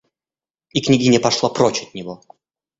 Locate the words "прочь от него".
1.49-2.23